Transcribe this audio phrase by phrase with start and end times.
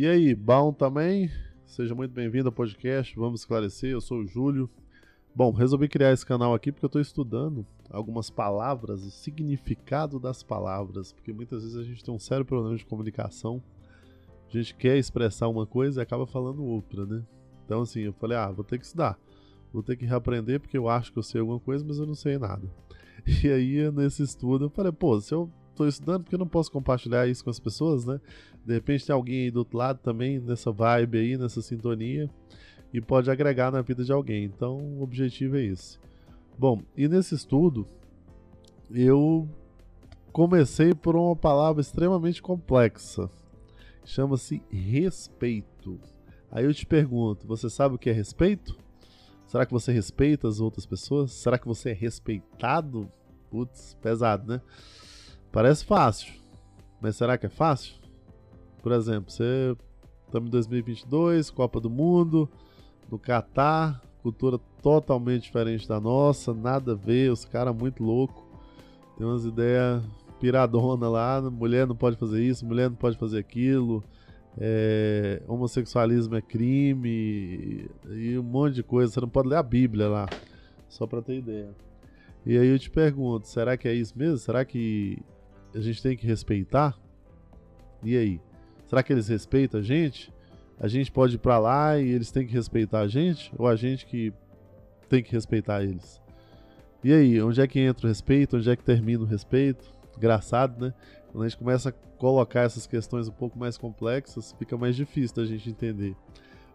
[0.00, 1.30] E aí, bom também?
[1.66, 3.90] Seja muito bem-vindo ao podcast Vamos Esclarecer.
[3.90, 4.66] Eu sou o Júlio.
[5.34, 10.42] Bom, resolvi criar esse canal aqui porque eu estou estudando algumas palavras, o significado das
[10.42, 13.62] palavras, porque muitas vezes a gente tem um sério problema de comunicação.
[14.48, 17.22] A gente quer expressar uma coisa e acaba falando outra, né?
[17.66, 19.18] Então, assim, eu falei, ah, vou ter que estudar.
[19.70, 22.14] Vou ter que reaprender porque eu acho que eu sei alguma coisa, mas eu não
[22.14, 22.66] sei nada.
[23.44, 26.70] E aí, nesse estudo, eu falei, pô, se eu estou estudando, porque eu não posso
[26.70, 28.20] compartilhar isso com as pessoas, né?
[28.64, 32.30] De repente tem alguém aí do outro lado também, nessa vibe aí, nessa sintonia,
[32.92, 34.44] e pode agregar na vida de alguém.
[34.44, 35.98] Então, o objetivo é esse.
[36.58, 37.86] Bom, e nesse estudo,
[38.90, 39.48] eu
[40.32, 43.30] comecei por uma palavra extremamente complexa.
[44.04, 45.98] Chama-se respeito.
[46.50, 48.76] Aí eu te pergunto, você sabe o que é respeito?
[49.46, 51.32] Será que você respeita as outras pessoas?
[51.32, 53.10] Será que você é respeitado?
[53.50, 54.60] Putz, pesado, né?
[55.52, 56.32] Parece fácil,
[57.00, 57.94] mas será que é fácil?
[58.82, 59.76] Por exemplo, você
[60.26, 62.48] estamos em 2022, Copa do Mundo,
[63.10, 68.46] no Catar, cultura totalmente diferente da nossa, nada a ver, os caras muito louco,
[69.18, 70.02] tem umas ideias
[70.38, 74.02] piradona lá, mulher não pode fazer isso, mulher não pode fazer aquilo,
[74.56, 80.08] é, homossexualismo é crime e um monte de coisa, você não pode ler a Bíblia
[80.08, 80.28] lá,
[80.88, 81.70] só para ter ideia.
[82.46, 84.38] E aí eu te pergunto, será que é isso mesmo?
[84.38, 85.18] Será que
[85.74, 86.98] a gente tem que respeitar?
[88.02, 88.40] E aí?
[88.86, 90.32] Será que eles respeitam a gente?
[90.78, 93.52] A gente pode ir para lá e eles têm que respeitar a gente?
[93.56, 94.32] Ou a gente que
[95.08, 96.20] tem que respeitar eles?
[97.02, 98.56] E aí, onde é que entra o respeito?
[98.56, 99.92] Onde é que termina o respeito?
[100.16, 100.94] Engraçado, né?
[101.30, 105.36] Quando a gente começa a colocar essas questões um pouco mais complexas, fica mais difícil
[105.36, 106.14] da gente entender.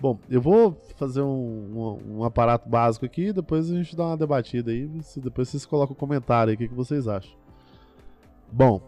[0.00, 4.16] Bom, eu vou fazer um, um, um aparato básico aqui, depois a gente dá uma
[4.16, 7.32] debatida aí, depois vocês colocam um comentário aí, o que, que vocês acham.
[8.52, 8.82] Bom,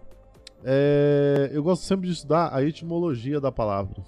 [0.64, 4.02] é, eu gosto sempre de estudar a etimologia da palavra,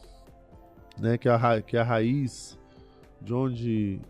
[0.99, 2.59] né, que, é a, que é a raiz
[3.21, 4.01] de onde,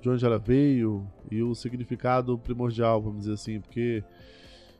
[0.00, 4.02] de onde ela veio e o significado primordial, vamos dizer assim, porque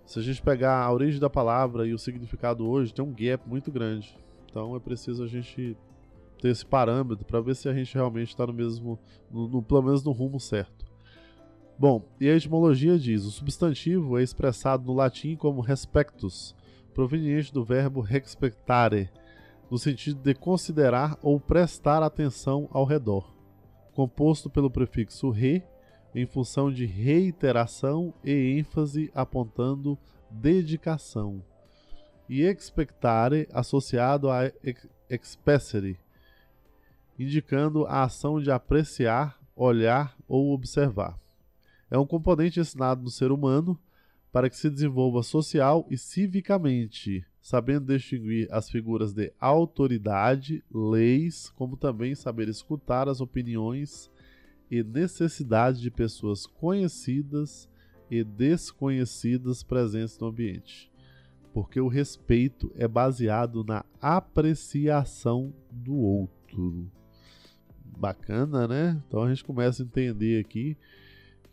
[0.07, 3.47] se a gente pegar a origem da palavra e o significado hoje, tem um gap
[3.47, 4.17] muito grande.
[4.49, 5.77] Então é preciso a gente
[6.41, 8.99] ter esse parâmetro para ver se a gente realmente está no mesmo,
[9.31, 10.86] no, no, pelo menos no rumo certo.
[11.79, 16.57] Bom, e a etimologia diz: o substantivo é expressado no latim como respectus,
[16.95, 19.11] proveniente do verbo respectare,
[19.71, 23.31] no sentido de considerar ou prestar atenção ao redor,
[23.93, 25.63] composto pelo prefixo re,
[26.15, 29.99] em função de reiteração e ênfase apontando
[30.31, 31.45] dedicação,
[32.27, 34.51] e expectare associado a
[35.11, 35.99] expessere,
[37.19, 41.19] indicando a ação de apreciar, olhar ou observar
[41.91, 43.79] é um componente ensinado no ser humano
[44.33, 51.77] para que se desenvolva social e civicamente, sabendo distinguir as figuras de autoridade, leis, como
[51.77, 54.11] também saber escutar as opiniões
[54.71, 57.69] e necessidades de pessoas conhecidas
[58.11, 60.91] e desconhecidas presentes no ambiente.
[61.55, 66.91] Porque o respeito é baseado na apreciação do outro.
[67.97, 69.03] Bacana, né?
[69.07, 70.77] Então a gente começa a entender aqui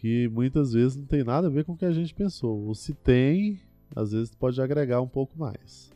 [0.04, 2.68] que muitas vezes não tem nada a ver com o que a gente pensou.
[2.68, 3.58] Ou se tem,
[3.96, 5.94] às vezes pode agregar um pouco mais.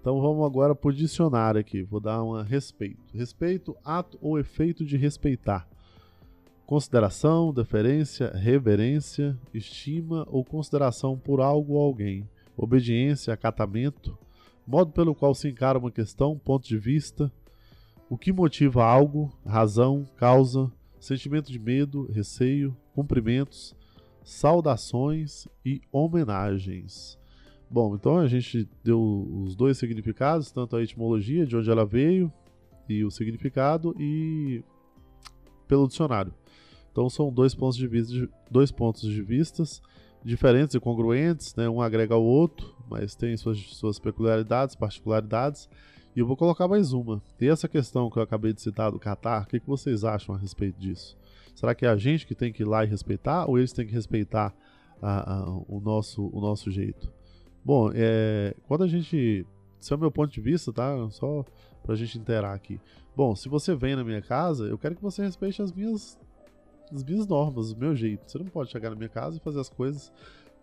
[0.00, 1.82] Então vamos agora para o dicionário aqui.
[1.82, 3.00] Vou dar um respeito.
[3.12, 5.66] Respeito, ato ou efeito de respeitar.
[6.66, 12.28] Consideração, deferência, reverência, estima ou consideração por algo ou alguém.
[12.56, 14.16] Obediência, acatamento.
[14.64, 17.28] Modo pelo qual se encara uma questão, ponto de vista.
[18.08, 23.74] O que motiva algo, razão, causa, sentimento de medo, receio, cumprimentos,
[24.24, 27.18] saudações e homenagens.
[27.70, 29.00] Bom, então a gente deu
[29.44, 32.32] os dois significados, tanto a etimologia, de onde ela veio,
[32.88, 34.62] e o significado, e
[35.66, 36.32] pelo dicionário.
[36.90, 39.82] Então são dois pontos de vista, dois pontos de vistas
[40.24, 41.68] diferentes e congruentes, né?
[41.68, 45.68] um agrega ao outro, mas tem suas, suas peculiaridades, particularidades,
[46.18, 47.22] e eu vou colocar mais uma.
[47.40, 50.34] E essa questão que eu acabei de citar do Qatar, o que, que vocês acham
[50.34, 51.16] a respeito disso?
[51.54, 53.86] Será que é a gente que tem que ir lá e respeitar, ou eles têm
[53.86, 54.52] que respeitar
[55.68, 57.08] o, nosso, o nosso jeito?
[57.64, 59.46] Bom, é, quando a gente.
[59.80, 61.08] Esse é o meu ponto de vista, tá?
[61.10, 61.44] Só
[61.84, 62.80] pra gente interar aqui.
[63.14, 66.18] Bom, se você vem na minha casa, eu quero que você respeite as minhas,
[66.92, 68.28] as minhas normas, o meu jeito.
[68.28, 70.12] Você não pode chegar na minha casa e fazer as coisas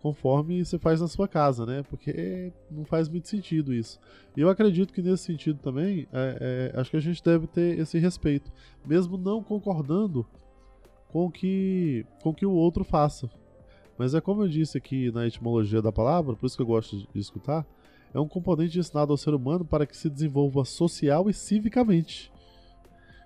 [0.02, 1.82] conforme você faz na sua casa, né?
[1.88, 3.98] Porque não faz muito sentido isso.
[4.36, 7.78] E eu acredito que nesse sentido também, é, é, acho que a gente deve ter
[7.78, 8.52] esse respeito,
[8.84, 10.26] mesmo não concordando
[11.08, 13.28] com que, com que o outro faça.
[13.98, 16.96] Mas é como eu disse aqui na etimologia da palavra, por isso que eu gosto
[16.96, 17.66] de escutar,
[18.12, 22.30] é um componente ensinado ao ser humano para que se desenvolva social e civicamente,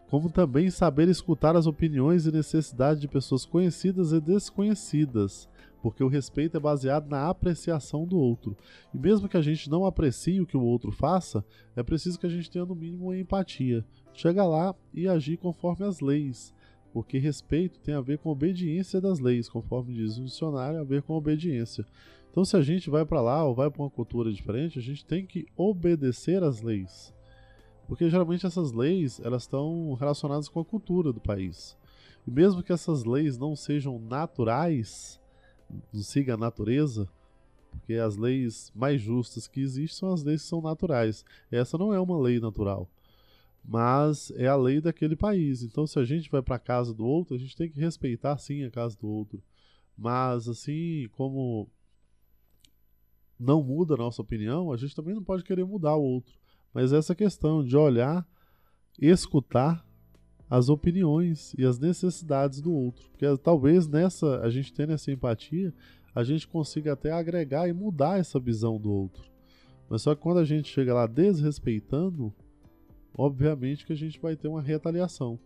[0.09, 5.49] como também saber escutar as opiniões e necessidades de pessoas conhecidas e desconhecidas,
[5.83, 8.57] porque o respeito é baseado na apreciação do outro.
[8.93, 11.45] E mesmo que a gente não aprecie o que o outro faça,
[11.75, 13.85] é preciso que a gente tenha no mínimo uma empatia.
[14.13, 16.55] Chega lá e agir conforme as leis,
[16.93, 21.03] porque respeito tem a ver com obediência das leis, conforme diz o dicionário, a ver
[21.03, 21.87] com obediência.
[22.31, 25.05] Então, se a gente vai para lá ou vai para uma cultura diferente, a gente
[25.05, 27.13] tem que obedecer às leis.
[27.89, 31.77] Porque geralmente essas leis, elas estão relacionadas com a cultura do país.
[32.25, 35.20] E mesmo que essas leis não sejam naturais,
[35.95, 37.09] siga a natureza,
[37.71, 41.25] porque as leis mais justas que existem são as leis que são naturais.
[41.51, 42.89] Essa não é uma lei natural,
[43.65, 45.63] mas é a lei daquele país.
[45.63, 48.37] Então, se a gente vai para a casa do outro, a gente tem que respeitar
[48.39, 49.43] sim a casa do outro.
[49.97, 51.69] Mas assim como
[53.39, 56.35] não muda a nossa opinião, a gente também não pode querer mudar o outro.
[56.73, 58.27] Mas essa questão de olhar,
[58.99, 59.85] escutar
[60.51, 63.09] as opiniões e as necessidades do outro.
[63.11, 65.73] Porque talvez nessa, a gente tendo essa empatia,
[66.13, 69.23] a gente consiga até agregar e mudar essa visão do outro.
[69.89, 72.35] Mas só que quando a gente chega lá desrespeitando,
[73.17, 75.39] obviamente que a gente vai ter uma retaliação.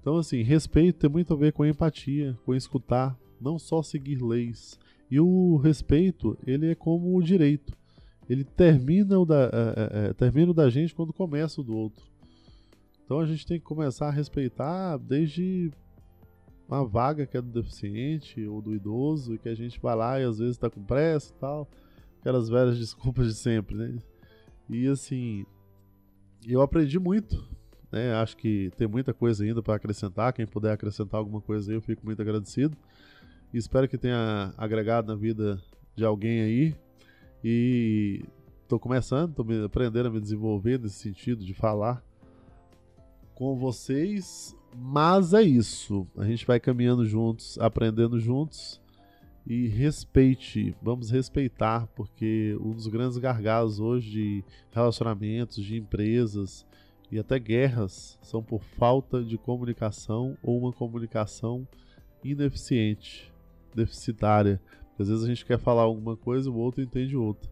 [0.00, 4.78] Então, assim, respeito tem muito a ver com empatia, com escutar, não só seguir leis,
[5.10, 7.76] e o respeito, ele é como o direito.
[8.28, 11.74] Ele termina o da, é, é, é, termina o da gente quando começa o do
[11.74, 12.07] outro.
[13.08, 15.72] Então a gente tem que começar a respeitar desde
[16.68, 20.20] uma vaga que é do deficiente ou do idoso, e que a gente vai lá
[20.20, 21.66] e às vezes está com pressa e tal.
[22.20, 23.96] Aquelas velhas desculpas de sempre, né?
[24.68, 25.46] E assim,
[26.46, 27.48] eu aprendi muito,
[27.90, 28.12] né?
[28.12, 30.34] Acho que tem muita coisa ainda para acrescentar.
[30.34, 32.76] Quem puder acrescentar alguma coisa aí, eu fico muito agradecido.
[33.54, 35.58] E espero que tenha agregado na vida
[35.96, 36.74] de alguém aí.
[37.42, 38.22] E
[38.64, 42.06] estou começando, estou aprendendo a me desenvolver nesse sentido de falar
[43.38, 44.56] com vocês.
[44.76, 46.06] Mas é isso.
[46.16, 48.80] A gente vai caminhando juntos, aprendendo juntos.
[49.46, 56.66] E respeite, vamos respeitar, porque um dos grandes gargalos hoje de relacionamentos, de empresas
[57.10, 61.66] e até guerras são por falta de comunicação ou uma comunicação
[62.22, 63.32] ineficiente
[63.74, 64.60] deficitária.
[64.98, 67.48] Às vezes a gente quer falar alguma coisa e o outro entende outra.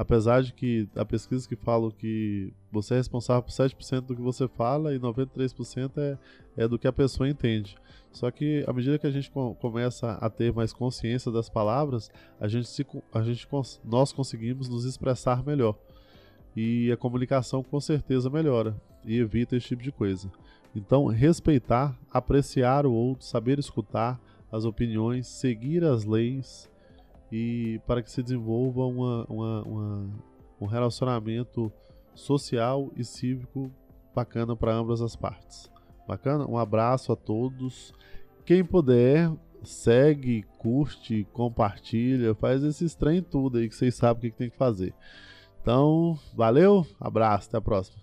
[0.00, 4.22] Apesar de que a pesquisa que fala que você é responsável por 7% do que
[4.22, 6.16] você fala e 93% é,
[6.56, 7.76] é do que a pessoa entende.
[8.10, 9.30] Só que à medida que a gente
[9.60, 12.10] começa a ter mais consciência das palavras,
[12.40, 13.46] a gente, se, a gente
[13.84, 15.76] nós conseguimos nos expressar melhor.
[16.56, 18.74] E a comunicação com certeza melhora
[19.04, 20.32] e evita esse tipo de coisa.
[20.74, 24.18] Então, respeitar, apreciar o outro, saber escutar,
[24.50, 26.69] as opiniões, seguir as leis
[27.30, 30.10] e para que se desenvolva uma, uma, uma,
[30.60, 31.72] um relacionamento
[32.14, 33.70] social e cívico
[34.14, 35.70] bacana para ambas as partes.
[36.06, 36.46] Bacana?
[36.46, 37.92] Um abraço a todos.
[38.44, 39.30] Quem puder,
[39.62, 44.56] segue, curte, compartilha, faz esse trem tudo aí que vocês sabem o que tem que
[44.56, 44.92] fazer.
[45.62, 48.00] Então, valeu, abraço, até a próxima.